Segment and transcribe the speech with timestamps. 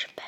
[0.00, 0.24] 是笨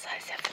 [0.00, 0.49] size of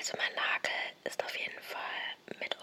[0.00, 0.72] Also mein Nagel
[1.04, 2.56] ist auf jeden Fall mit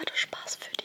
[0.00, 0.79] gerade Spaß für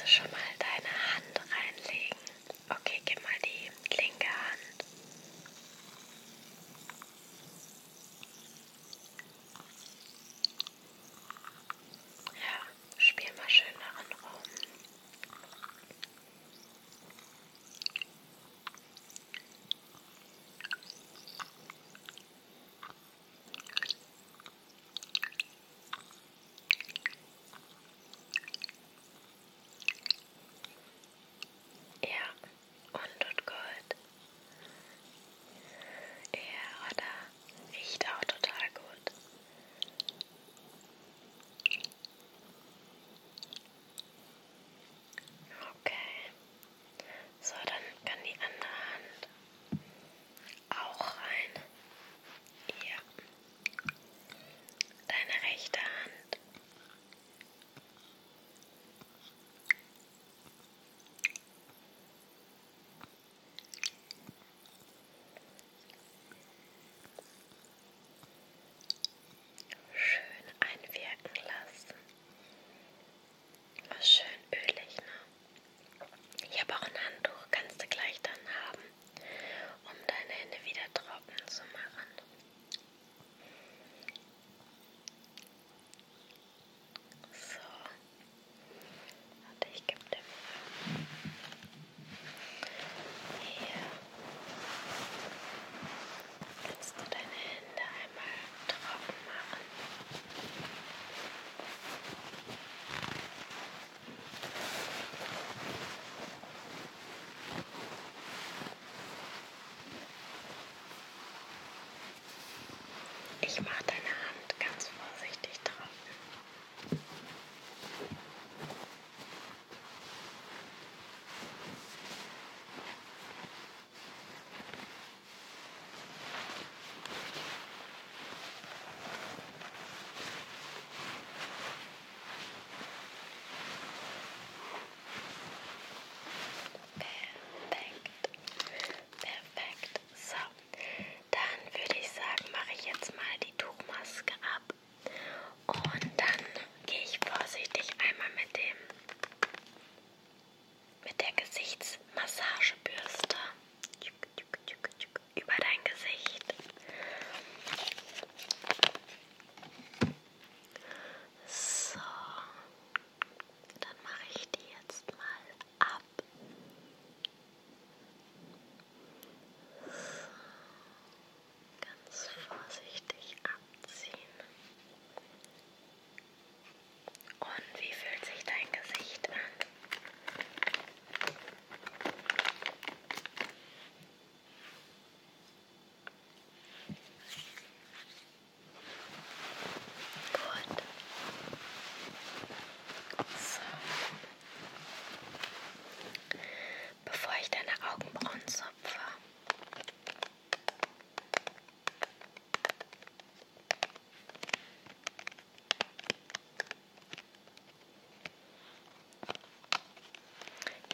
[0.00, 0.47] Willst du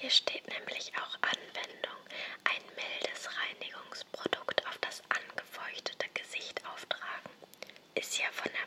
[0.05, 1.97] Hier steht nämlich auch Anwendung,
[2.45, 7.31] ein mildes Reinigungsprodukt auf das angefeuchtete Gesicht auftragen.
[7.95, 8.63] Ist ja von der